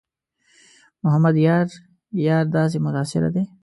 محمد 1.03 1.35
یار 1.45 1.67
یار 2.27 2.43
داسې 2.55 2.77
متاثره 2.85 3.29
دی. 3.35 3.43